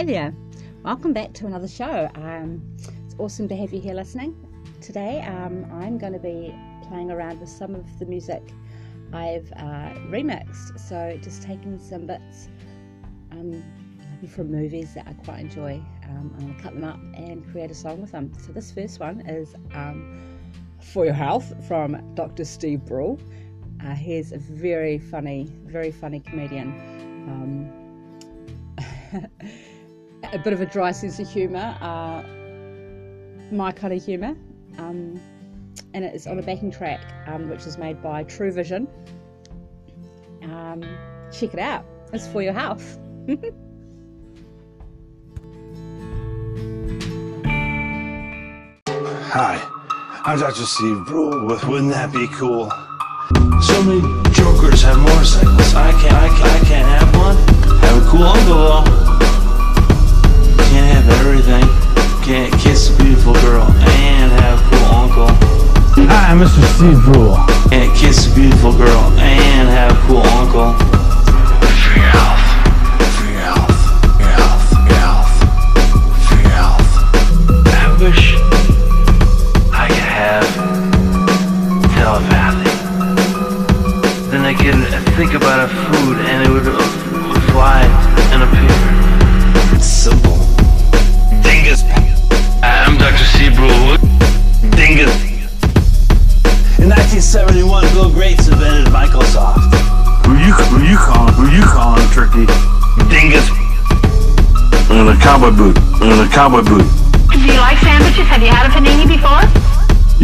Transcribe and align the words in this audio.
Hi 0.00 0.06
there, 0.06 0.34
welcome 0.82 1.12
back 1.12 1.34
to 1.34 1.46
another 1.46 1.68
show. 1.68 2.08
Um, 2.14 2.62
it's 3.04 3.14
awesome 3.18 3.46
to 3.48 3.54
have 3.54 3.70
you 3.74 3.82
here 3.82 3.92
listening. 3.92 4.34
Today 4.80 5.20
um, 5.20 5.66
I'm 5.74 5.98
going 5.98 6.14
to 6.14 6.18
be 6.18 6.54
playing 6.88 7.10
around 7.10 7.38
with 7.38 7.50
some 7.50 7.74
of 7.74 7.98
the 7.98 8.06
music 8.06 8.42
I've 9.12 9.52
uh, 9.58 9.92
remixed. 10.08 10.80
So, 10.80 11.18
just 11.22 11.42
taking 11.42 11.78
some 11.78 12.06
bits 12.06 12.48
um, 13.32 13.62
from 14.26 14.50
movies 14.50 14.94
that 14.94 15.06
I 15.06 15.12
quite 15.22 15.40
enjoy. 15.40 15.82
Um, 16.04 16.32
I'm 16.34 16.46
going 16.46 16.56
to 16.56 16.62
cut 16.62 16.72
them 16.72 16.84
up 16.84 16.98
and 17.14 17.46
create 17.52 17.70
a 17.70 17.74
song 17.74 18.00
with 18.00 18.12
them. 18.12 18.32
So, 18.38 18.52
this 18.52 18.72
first 18.72 19.00
one 19.00 19.20
is 19.28 19.54
um, 19.74 20.18
For 20.80 21.04
Your 21.04 21.12
Health 21.12 21.52
from 21.68 22.14
Dr. 22.14 22.46
Steve 22.46 22.86
Brule. 22.86 23.20
Uh, 23.84 23.94
he's 23.94 24.32
a 24.32 24.38
very 24.38 24.98
funny, 24.98 25.46
very 25.66 25.92
funny 25.92 26.20
comedian. 26.20 27.76
A 30.32 30.38
bit 30.38 30.52
of 30.52 30.60
a 30.60 30.66
dry 30.66 30.92
sense 30.92 31.18
of 31.18 31.28
humour, 31.28 31.76
uh, 31.80 32.22
my 33.52 33.72
kind 33.72 33.92
of 33.92 34.04
humour. 34.04 34.36
Um, 34.78 35.20
and 35.92 36.04
it's 36.04 36.26
on 36.28 36.38
a 36.38 36.42
backing 36.42 36.70
track 36.70 37.00
um, 37.26 37.48
which 37.48 37.66
is 37.66 37.78
made 37.78 38.00
by 38.00 38.22
True 38.24 38.52
Vision. 38.52 38.86
Um, 40.42 40.84
check 41.32 41.52
it 41.52 41.58
out, 41.58 41.84
it's 42.12 42.28
for 42.28 42.42
your 42.42 42.52
health. 42.52 42.98
Hi, 49.32 49.60
I'm 50.24 50.38
Dr. 50.38 50.64
Steve 50.64 51.06
Brule 51.06 51.46
with 51.46 51.64
Wouldn't 51.64 51.92
That 51.92 52.12
Be 52.12 52.26
Cool? 52.28 52.70
So 53.62 53.82
many 53.82 54.00
jokers 54.32 54.82
have 54.82 54.98
motorcycles. 54.98 55.74
I 55.74 55.92
can't, 55.92 56.14
I 56.14 56.28
can't, 56.38 56.59
Steve 66.80 67.02
Brule. 67.04 67.36
Can't 67.68 67.94
kiss 67.94 68.26
a 68.26 68.34
beautiful 68.34 68.72
girl 68.72 69.12
and 69.18 69.68
have 69.68 69.92
a 69.92 70.00
cool 70.06 70.22
uncle. 70.40 70.72
Your 71.92 72.08
health. 72.08 72.40
Your 73.20 73.36
health. 73.36 73.68
Health. 74.16 74.64
Health. 74.88 75.36
Your 76.30 76.48
health. 76.48 76.88
I 77.68 77.84
wish 78.00 78.24
I 79.70 79.88
could 79.88 80.08
have 80.08 80.48
telepathy. 82.00 82.72
Then 84.30 84.42
I 84.46 84.54
could 84.54 84.80
think 85.16 85.34
about 85.34 85.60
a 85.60 85.68
food 85.68 86.16
and 86.16 86.48
it 86.48 86.50
would 86.50 86.59
In 96.80 96.88
1971, 96.88 97.92
Bill 97.92 98.08
Gates 98.08 98.48
invented 98.48 98.88
Microsoft. 98.88 99.68
Who 100.24 100.32
you 100.40 100.48
who 100.72 100.80
you 100.80 100.96
calling? 100.96 101.34
Who 101.36 101.52
you 101.52 101.60
calling 101.60 102.08
turkey? 102.16 102.48
Dingus. 103.12 103.44
In 104.88 105.04
a 105.04 105.12
cowboy 105.20 105.52
boot. 105.52 105.76
In 106.00 106.16
a 106.16 106.28
cowboy 106.32 106.64
boot. 106.64 106.88
Do 107.28 107.36
you 107.36 107.60
like 107.60 107.76
sandwiches? 107.84 108.24
Have 108.32 108.40
you 108.40 108.48
had 108.48 108.64
a 108.64 108.72
panini 108.72 109.04
before? 109.04 109.44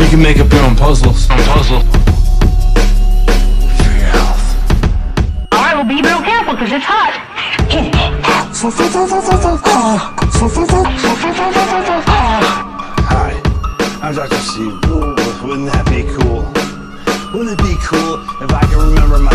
You 0.00 0.08
can 0.08 0.22
make 0.24 0.40
up 0.40 0.50
your 0.50 0.64
own 0.64 0.74
puzzles. 0.74 1.28
Puzzle. 1.28 1.84
For 3.76 3.92
your 3.92 4.08
health. 4.16 4.40
All 5.52 5.60
right, 5.60 5.76
well, 5.76 5.84
be 5.84 6.00
real 6.00 6.24
careful 6.24 6.54
because 6.56 6.72
it's 6.72 6.88
hot. 6.88 7.12
Hi, 13.12 13.36
I'm 14.00 14.14
Dr. 14.14 14.36
Steve 14.36 14.80
Brule 14.80 15.00
with 15.00 15.05
Wouldn't 15.56 15.72
That 15.72 15.86
Be 15.86 16.02
Cool? 16.02 16.42
Wouldn't 17.32 17.58
it 17.58 17.64
be 17.64 17.76
cool 17.80 18.20
if 18.44 18.52
I 18.52 18.60
could 18.68 18.76
remember 18.76 19.18
my 19.18 19.32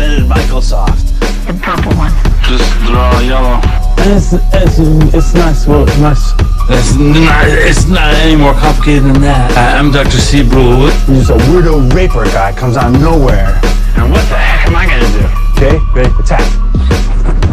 invented 0.00 0.28
Microsoft. 0.30 1.12
The 1.46 1.52
purple 1.62 1.92
one. 1.96 2.12
Just 2.48 2.64
draw 2.86 3.20
yellow. 3.20 3.60
It's 3.98 4.32
it's 4.32 4.78
it's 5.14 5.34
nice. 5.34 5.66
Well, 5.66 5.86
it's 5.86 5.98
nice. 5.98 6.32
It's 6.72 6.94
not, 6.96 7.48
it's 7.48 7.86
not 7.86 8.14
any 8.14 8.36
more 8.36 8.54
complicated 8.54 9.04
than 9.04 9.20
that. 9.22 9.50
I, 9.56 9.76
I'm 9.76 9.90
Dr. 9.90 10.18
Steve 10.18 10.48
Brule. 10.50 10.88
Just 11.06 11.30
a 11.30 11.34
weirdo 11.34 11.92
raper 11.92 12.24
guy 12.26 12.52
comes 12.52 12.76
out 12.76 12.94
of 12.94 13.00
nowhere. 13.00 13.60
And 13.96 14.10
what 14.10 14.26
the 14.28 14.38
heck 14.38 14.68
am 14.68 14.76
I 14.76 14.86
gonna 14.86 15.10
do? 15.18 15.26
Okay, 15.56 15.78
ready, 15.92 16.10
attack. 16.18 16.46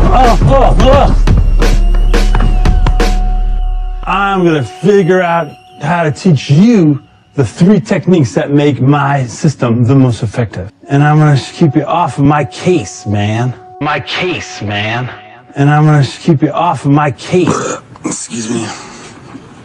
Oh, 0.09 0.37
oh, 0.43 0.75
oh. 0.81 1.23
I'm 4.05 4.45
gonna 4.45 4.63
figure 4.63 5.21
out 5.21 5.49
how 5.81 6.03
to 6.03 6.11
teach 6.11 6.49
you 6.49 7.06
the 7.37 7.45
three 7.45 7.79
techniques 7.79 8.33
that 8.33 8.49
make 8.49 8.81
my 8.81 9.23
system 9.27 9.83
the 9.83 9.93
most 9.93 10.23
effective. 10.23 10.71
And 10.89 11.03
I'm 11.03 11.19
gonna 11.19 11.39
keep 11.39 11.75
you 11.75 11.83
off 11.83 12.17
of 12.17 12.25
my 12.25 12.43
case, 12.43 13.05
man. 13.05 13.53
My 13.79 13.99
case, 13.99 14.63
man. 14.63 15.07
And 15.53 15.69
I'm 15.69 15.85
gonna 15.85 16.03
keep 16.03 16.41
you 16.41 16.49
off 16.49 16.85
of 16.85 16.91
my 16.91 17.11
case. 17.11 17.77
Excuse 18.05 18.49
me. 18.49 18.63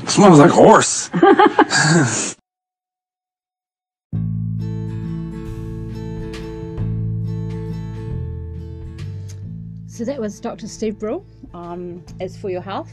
It 0.03 0.11
Smells 0.11 0.39
like 0.39 0.51
horse. 0.51 1.09
So 9.87 10.07
that 10.07 10.19
was 10.19 10.41
Dr. 10.41 10.67
Steve 10.67 10.99
Brule. 10.99 11.25
Um, 11.53 12.03
it's 12.19 12.35
for 12.37 12.49
your 12.49 12.63
health, 12.63 12.91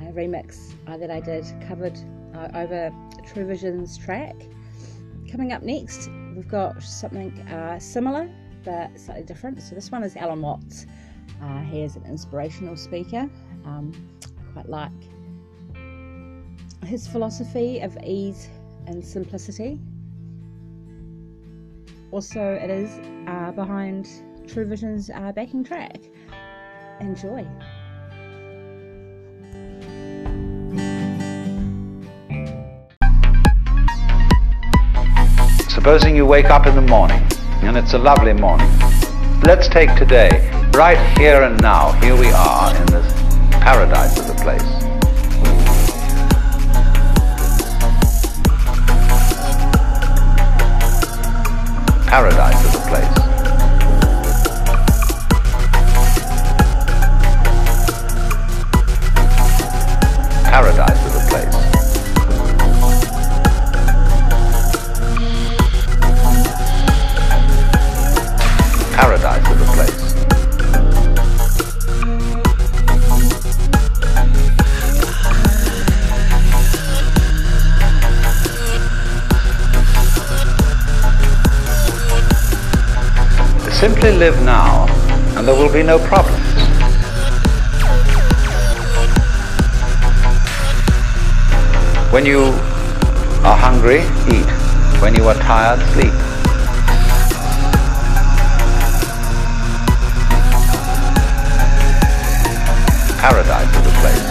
a 0.00 0.12
remix 0.12 0.74
uh, 0.88 0.96
that 0.96 1.08
I 1.08 1.20
did 1.20 1.46
covered 1.68 1.96
uh, 2.34 2.48
over 2.54 2.92
True 3.26 3.46
Vision's 3.46 3.96
track. 3.98 4.36
Coming 5.30 5.52
up 5.52 5.62
next, 5.62 6.08
we've 6.36 6.48
got 6.48 6.82
something 6.82 7.32
uh, 7.48 7.78
similar 7.78 8.30
but 8.64 8.98
slightly 8.98 9.24
different. 9.24 9.62
So 9.62 9.74
this 9.74 9.90
one 9.90 10.02
is 10.02 10.16
Alan 10.16 10.40
Watts. 10.40 10.86
Uh, 11.42 11.60
he 11.60 11.82
is 11.82 11.96
an 11.96 12.04
inspirational 12.06 12.76
speaker. 12.76 13.28
Um, 13.64 13.92
quite 14.52 14.68
like 14.68 14.90
his 16.84 17.06
philosophy 17.06 17.80
of 17.80 17.96
ease 18.04 18.48
and 18.86 19.04
simplicity. 19.04 19.78
Also, 22.10 22.40
it 22.40 22.70
is 22.70 23.00
uh, 23.26 23.50
behind 23.52 24.08
True 24.46 24.66
Vision's 24.66 25.10
uh, 25.10 25.32
backing 25.32 25.64
track. 25.64 25.98
Enjoy. 27.00 27.44
Supposing 35.84 36.16
you 36.16 36.24
wake 36.24 36.46
up 36.46 36.66
in 36.66 36.74
the 36.74 36.80
morning, 36.80 37.22
and 37.60 37.76
it's 37.76 37.92
a 37.92 37.98
lovely 37.98 38.32
morning. 38.32 38.70
Let's 39.42 39.68
take 39.68 39.94
today, 39.96 40.50
right 40.72 40.96
here 41.18 41.42
and 41.42 41.60
now. 41.60 41.92
Here 42.00 42.16
we 42.16 42.30
are 42.30 42.74
in 42.74 42.86
this 42.86 43.12
paradise 43.60 44.18
of 44.18 44.30
a 44.30 44.34
place. 44.42 44.62
Paradise 52.08 52.53
Simply 83.84 84.12
live 84.12 84.42
now, 84.42 84.86
and 85.36 85.46
there 85.46 85.54
will 85.54 85.70
be 85.70 85.82
no 85.82 85.98
problems. 85.98 86.40
When 92.10 92.24
you 92.24 92.44
are 93.44 93.58
hungry, 93.58 94.00
eat. 94.32 94.48
When 95.02 95.14
you 95.14 95.28
are 95.28 95.34
tired, 95.34 95.80
sleep. 95.92 96.14
Paradise 103.20 103.68
is 103.68 103.86
a 103.86 103.94
place. 104.00 104.24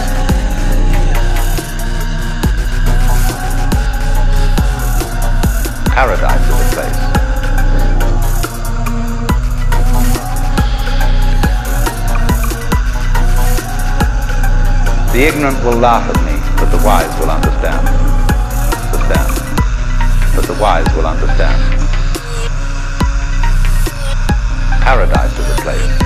Paradise 5.94 6.42
is 6.42 6.60
a 6.60 6.74
place. 6.74 7.23
The 15.14 15.28
ignorant 15.28 15.62
will 15.62 15.78
laugh 15.78 16.10
at 16.10 16.16
me, 16.26 16.34
but 16.56 16.76
the 16.76 16.84
wise 16.84 17.16
will 17.20 17.30
understand. 17.30 17.86
Understand. 18.90 19.30
But 20.34 20.44
the 20.44 20.58
wise 20.60 20.92
will 20.96 21.06
understand. 21.06 21.54
Paradise 24.82 25.38
is 25.38 25.50
a 25.50 25.62
place. 25.62 25.98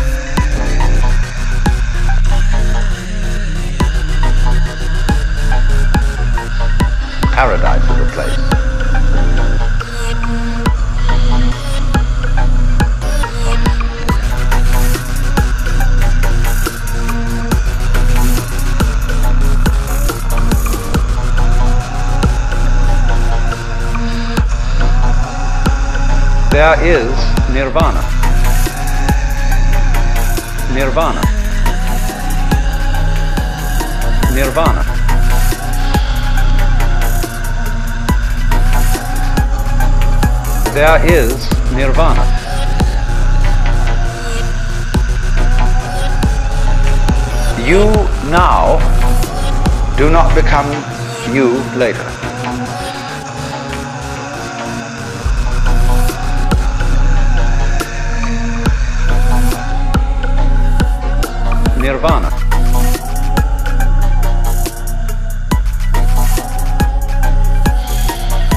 Paradise 7.32 7.84
is 7.84 7.99
a 7.99 8.12
place. 8.12 8.57
There 26.58 26.84
is 26.84 27.14
nirvana. 27.55 28.02
Nirvana. 30.75 31.22
Nirvana. 34.34 34.82
There 40.75 40.99
is 41.06 41.49
nirvana. 41.76 42.25
You 47.64 47.84
now 48.32 48.81
do 49.96 50.10
not 50.10 50.34
become 50.34 50.66
you 51.32 51.62
later. 51.78 52.38
Nirvana. 61.88 62.29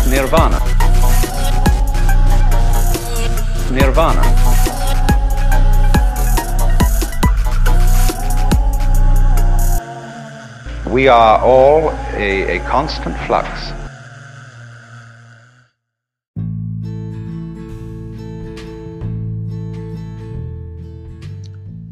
Nirvana. 0.10 0.60
Nirvana. 3.72 4.24
We 10.90 11.08
are 11.08 11.40
all 11.40 11.92
a, 12.16 12.58
a 12.58 12.60
constant 12.68 13.16
flux. 13.26 13.72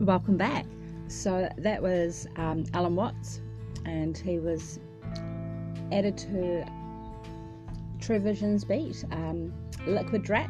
Welcome 0.01 0.35
back. 0.35 0.65
So 1.19 1.49
that 1.57 1.83
was 1.83 2.27
um, 2.37 2.63
Alan 2.73 2.95
Watts, 2.95 3.41
and 3.83 4.17
he 4.17 4.39
was 4.39 4.79
added 5.91 6.17
to 6.19 6.65
True 7.99 8.19
Vision's 8.19 8.63
beat, 8.63 9.03
um, 9.11 9.51
Liquid 9.85 10.29
Rap. 10.29 10.49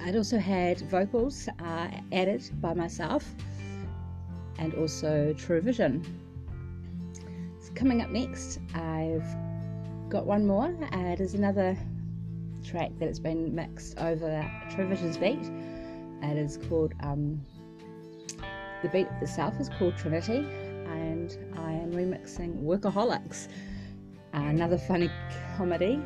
It 0.00 0.14
also 0.14 0.38
had 0.38 0.82
vocals 0.90 1.48
uh, 1.58 1.88
added 2.12 2.50
by 2.60 2.74
myself 2.74 3.34
and 4.58 4.74
also 4.74 5.32
True 5.38 5.62
Vision. 5.62 6.04
So 7.60 7.72
coming 7.74 8.02
up 8.02 8.10
next, 8.10 8.60
I've 8.74 9.24
got 10.10 10.26
one 10.26 10.46
more. 10.46 10.66
Uh, 10.92 11.12
it 11.14 11.20
is 11.20 11.32
another 11.32 11.78
track 12.62 12.90
that 12.98 13.06
has 13.06 13.18
been 13.18 13.54
mixed 13.54 13.98
over 14.00 14.46
True 14.68 14.86
Vision's 14.86 15.16
beat. 15.16 15.50
It 16.22 16.36
is 16.36 16.58
called 16.68 16.92
um, 17.00 17.40
the 18.82 18.88
beat 18.88 19.08
itself 19.20 19.58
is 19.60 19.68
called 19.68 19.96
Trinity, 19.96 20.46
and 20.86 21.36
I 21.56 21.72
am 21.72 21.92
remixing 21.92 22.62
Workaholics, 22.62 23.48
another 24.32 24.78
funny 24.78 25.10
comedy 25.56 26.00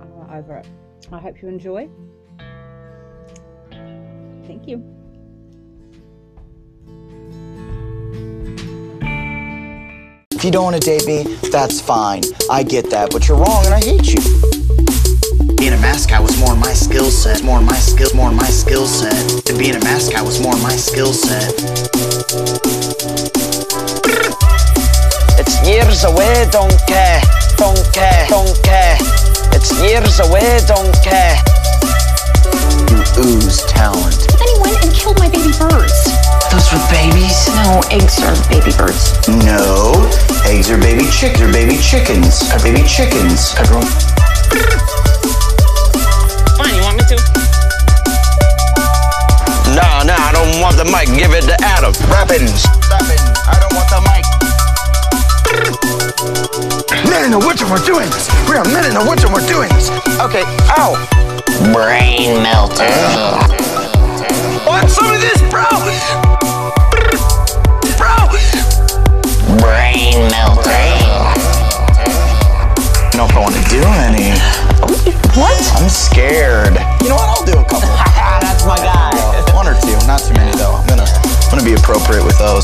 uh, 0.00 0.36
over 0.36 0.58
it. 0.58 0.66
I 1.10 1.18
hope 1.18 1.42
you 1.42 1.48
enjoy. 1.48 1.88
Thank 4.46 4.68
you. 4.68 4.84
If 10.30 10.44
you 10.44 10.50
don't 10.50 10.64
want 10.64 10.82
to 10.82 10.82
date 10.82 11.06
me, 11.06 11.36
that's 11.50 11.80
fine. 11.80 12.22
I 12.50 12.62
get 12.62 12.90
that, 12.90 13.10
but 13.12 13.28
you're 13.28 13.38
wrong 13.38 13.64
and 13.64 13.74
I 13.74 13.80
hate 13.80 14.12
you. 14.12 14.51
Being 15.72 15.84
a 15.84 15.88
mascot 15.88 16.22
was 16.22 16.38
more 16.38 16.54
my 16.54 16.74
skill 16.74 17.10
set. 17.10 17.42
More 17.42 17.62
my 17.62 17.72
skill, 17.72 18.10
more 18.14 18.30
my 18.30 18.44
skill 18.44 18.84
set. 18.84 19.48
And 19.48 19.58
being 19.58 19.74
a 19.74 19.80
mascot 19.80 20.22
was 20.22 20.38
more 20.38 20.52
my 20.60 20.76
skill 20.76 21.14
set. 21.14 21.48
It's 25.40 25.56
years 25.66 26.04
away, 26.04 26.44
don't 26.52 26.76
care, 26.84 27.22
don't 27.56 27.80
care, 27.96 28.26
don't 28.28 28.52
care. 28.62 28.98
It's 29.56 29.72
years 29.80 30.20
away, 30.20 30.60
don't 30.68 30.92
care. 31.00 31.40
You 32.92 33.00
ooze 33.24 33.64
talent. 33.64 34.28
Then 34.28 34.48
he 34.52 34.56
went 34.60 34.76
and 34.84 34.92
killed 34.92 35.18
my 35.18 35.32
baby 35.32 35.56
birds. 35.56 36.04
Those 36.52 36.68
were 36.68 36.84
babies? 36.92 37.48
No, 37.64 37.80
eggs 37.88 38.20
are 38.20 38.36
baby 38.52 38.76
birds. 38.76 39.16
No, 39.40 39.96
eggs 40.44 40.68
are 40.68 40.76
baby 40.76 41.08
chick. 41.08 41.38
They're 41.40 41.50
baby 41.50 41.80
chickens. 41.80 42.44
Are 42.52 42.60
baby 42.60 42.84
chickens. 42.84 43.56
Everyone. 43.56 43.88
To? 47.16 47.22
Nah, 49.74 50.02
no, 50.04 50.14
I 50.16 50.32
don't 50.32 50.60
want 50.60 50.76
the 50.76 50.84
mic. 50.84 51.08
Give 51.16 51.32
it 51.32 51.44
to 51.48 51.56
Adam. 51.64 51.92
Rappins. 52.08 52.64
Rappin. 52.88 53.20
I 53.48 53.56
don't 53.60 53.74
want 53.74 53.88
the 53.88 54.00
mic. 54.04 54.24
Men 57.08 57.24
in 57.24 57.30
the 57.30 57.38
woods 57.38 57.60
and 57.62 57.70
we're 57.70 57.84
doing 57.84 58.08
this. 58.10 58.28
We 58.48 58.56
are 58.56 58.64
men 58.64 58.84
in 58.84 58.94
the 58.94 59.04
woods 59.04 59.24
and 59.24 59.32
we're 59.32 59.46
doing 59.46 59.68
this. 59.70 59.90
Okay. 60.20 60.44
Ow. 60.76 60.96
Brain 61.72 62.42
melter. 62.42 62.88
Want 64.66 64.88
some 64.90 65.06
of 65.12 65.20
this, 65.20 65.40
bro? 65.50 65.64
Bro! 65.68 66.31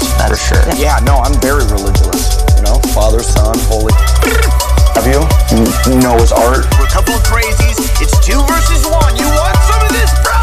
Appropriate 0.03 0.31
with 0.31 0.39
for 0.39 0.55
sure. 0.55 0.65
Yeah, 0.77 0.99
no, 1.05 1.19
I'm 1.19 1.35
very 1.41 1.65
religious. 1.67 2.39
You 2.57 2.63
know, 2.63 2.79
Father, 2.95 3.23
Son, 3.23 3.55
Holy. 3.67 3.93
Have 4.95 5.07
you? 5.07 5.23
N- 5.55 6.01
Noah's 6.01 6.33
Ark. 6.33 6.67
We're 6.79 6.87
a 6.87 6.91
couple 6.91 7.15
of 7.15 7.23
crazies. 7.23 7.79
It's 8.01 8.15
two 8.25 8.39
versus 8.47 8.87
one. 8.87 9.17
You 9.17 9.27
want 9.27 9.57
some 9.67 9.83
of 9.83 9.93
this, 9.93 10.11
bro? 10.23 10.38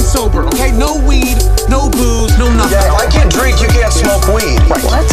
sober, 0.00 0.46
okay? 0.54 0.70
No 0.72 0.96
weed, 1.06 1.38
no 1.68 1.90
booze, 1.90 2.32
no 2.38 2.48
nothing. 2.52 2.78
Yeah, 2.78 2.94
I 2.94 3.06
can't 3.10 3.30
drink, 3.30 3.60
you 3.60 3.68
can't 3.68 3.92
smoke 3.92 4.26
weed. 4.30 4.58
Right. 4.70 4.84
What? 4.84 5.06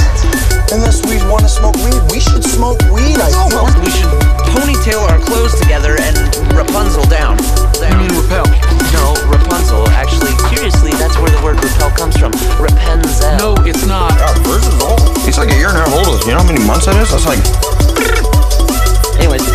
Unless 0.74 1.06
we 1.06 1.22
want 1.30 1.46
to 1.46 1.50
smoke 1.50 1.78
weed, 1.86 2.02
we 2.10 2.20
should 2.20 2.44
smoke 2.44 2.82
weed, 2.90 3.22
I 3.22 3.30
we 3.82 3.92
should 3.94 4.10
ponytail 4.56 5.04
our 5.12 5.20
clothes 5.22 5.54
together 5.60 5.96
and 6.00 6.16
Rapunzel 6.56 7.06
down. 7.06 7.38
down. 7.78 7.92
You 7.92 8.08
mean 8.08 8.14
repel? 8.18 8.48
No, 8.96 9.14
Rapunzel. 9.30 9.88
Actually, 9.94 10.34
curiously, 10.50 10.92
that's 10.98 11.18
where 11.20 11.30
the 11.30 11.42
word 11.44 11.62
repel 11.62 11.92
comes 11.92 12.18
from. 12.18 12.32
Rapunzel. 12.58 13.38
No, 13.38 13.50
it's 13.68 13.86
not. 13.86 14.16
Yeah, 14.18 14.34
Virgil's. 14.48 15.04
He's 15.26 15.38
like 15.38 15.52
a 15.52 15.58
year 15.58 15.70
and 15.70 15.78
a 15.78 15.86
half 15.86 15.94
older. 15.94 16.18
You 16.26 16.34
know 16.34 16.42
how 16.42 16.50
many 16.50 16.64
months 16.66 16.88
that 16.88 16.96
is? 16.98 17.12
That's 17.12 17.28
like... 17.28 17.44
Anyways, 19.20 19.55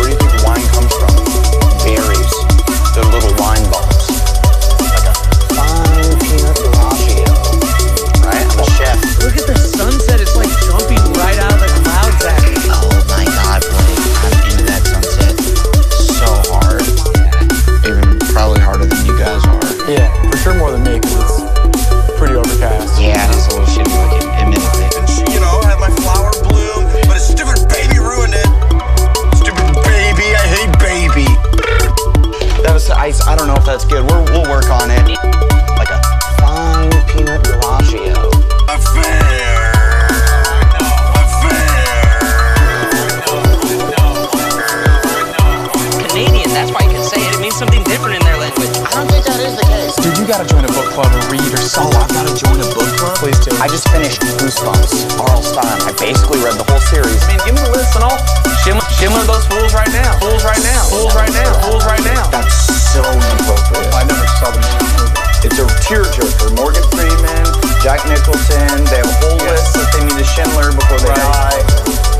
book 50.81 50.93
club 50.97 51.13
or 51.13 51.23
read 51.29 51.51
or 51.53 51.61
something. 51.61 51.93
Oh, 51.93 52.01
I've 52.01 52.09
got 52.09 52.25
to 52.25 52.33
join 52.33 52.57
a 52.57 52.65
book 52.73 52.89
club? 52.97 53.13
Please 53.21 53.37
do. 53.45 53.53
I 53.61 53.69
just 53.69 53.85
finished 53.93 54.21
Goosebumps, 54.41 55.13
R.L. 55.21 55.43
Stine. 55.45 55.81
I 55.85 55.93
basically 56.01 56.41
read 56.41 56.57
the 56.57 56.65
whole 56.65 56.81
series. 56.89 57.21
I 57.21 57.37
mean, 57.37 57.41
give 57.45 57.53
me 57.53 57.61
the 57.61 57.73
list 57.77 57.93
and 57.93 58.03
I'll 58.05 58.17
shim, 58.65 58.81
shim 58.97 59.13
one 59.13 59.21
of 59.21 59.29
those 59.29 59.45
fools 59.45 59.77
right 59.77 59.89
now. 59.93 60.17
Fools 60.17 60.41
right 60.41 60.61
now. 60.65 60.81
Fools 60.89 61.13
right 61.13 61.29
now. 61.29 61.53
Fools 61.69 61.85
right 61.85 62.01
now. 62.01 62.25
That's 62.33 62.49
so 62.89 63.05
inappropriate. 63.05 63.93
I 63.93 64.09
never 64.09 64.25
saw 64.41 64.49
the 64.49 64.61
movie. 64.61 65.13
It's 65.45 65.57
a 65.61 65.65
tearjerker. 65.85 66.49
Morgan 66.57 66.85
Freeman, 66.89 67.45
Jack 67.85 68.01
Nicholson. 68.09 68.81
They 68.89 69.05
have 69.05 69.09
a 69.09 69.17
whole 69.21 69.37
list 69.37 69.77
that 69.77 69.89
they 69.93 70.01
need 70.01 70.17
to 70.17 70.25
Schindler 70.25 70.73
before 70.73 70.97
they 70.97 71.13
die. 71.13 71.61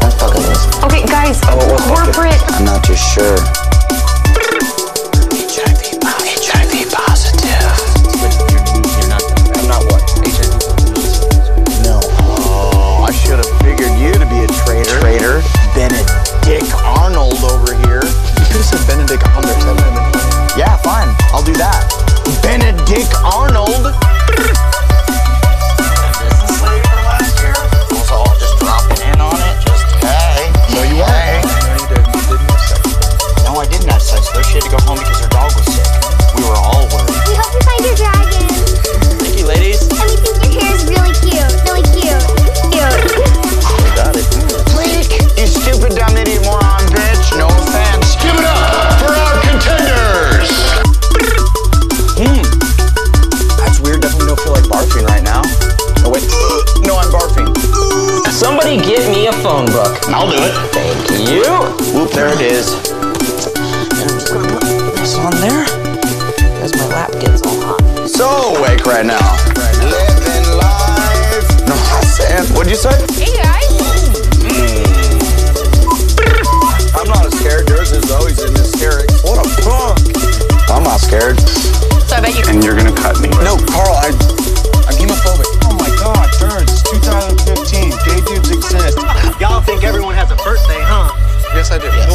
Don't 0.05 0.13
fucking 0.21 0.45
listen. 0.45 0.69
Okay, 0.85 1.01
guys, 1.09 1.41
Oh, 1.49 1.57
corporate. 1.89 2.37
I'm 2.53 2.65
not 2.65 2.85
too 2.85 2.97
sure. 2.97 3.41
Phone 59.41 59.65
book. 59.65 59.97
I'll 60.09 60.29
do 60.29 60.37
it. 60.37 60.53
Thank 60.69 61.09
you. 61.25 61.41
Whoop, 61.97 62.11
there 62.11 62.29
it 62.29 62.41
is. 62.41 62.73
And 62.77 64.05
I'm 64.05 64.17
just 64.21 64.29
gonna 64.29 64.47
put 64.53 64.93
this 64.95 65.17
on 65.17 65.33
there. 65.41 65.65
Because 66.37 66.75
my 66.77 66.85
lap 66.93 67.11
gets 67.17 67.41
all 67.41 67.57
hot. 67.61 67.81
So 68.07 68.29
awake 68.53 68.85
right 68.85 69.05
now. 69.05 69.17
Living 69.81 70.45
life. 70.61 71.49
No, 71.65 71.73
Sam. 72.05 72.45
What'd 72.53 72.69
you 72.69 72.77
say? 72.77 72.93
Hey, 73.17 73.33
guys. 73.41 73.81
Mm. 74.45 74.85
I'm 76.93 77.09
not 77.09 77.33
scared. 77.33 77.67
Yours 77.69 77.91
is 77.91 78.11
always 78.11 78.37
in 78.43 78.53
hysterics. 78.53 79.23
What 79.23 79.41
a 79.41 79.47
punk. 79.65 79.97
I'm 80.69 80.83
not 80.83 81.01
scared. 81.01 81.39
So 81.41 82.15
I 82.15 82.21
bet 82.21 82.37
you. 82.37 82.45
And 82.45 82.63
you're 82.63 82.77
gonna 82.77 82.93
cut 82.93 83.19
me. 83.21 83.29
No, 83.41 83.57
Carl, 83.73 83.97
I, 83.97 84.13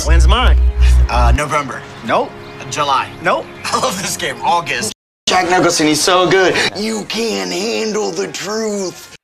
When's 0.06 0.28
mine? 0.28 0.56
Uh, 1.10 1.32
November. 1.34 1.82
Nope. 2.04 2.30
July. 2.70 3.12
Nope. 3.24 3.44
I 3.64 3.80
love 3.80 4.00
this 4.00 4.16
game. 4.16 4.36
August. 4.40 4.92
Jack 5.28 5.50
Nicholson, 5.50 5.88
he's 5.88 6.00
so 6.00 6.30
good. 6.30 6.54
You 6.76 7.04
can't 7.06 7.50
handle 7.50 8.12
the 8.12 8.30
truth. 8.30 9.15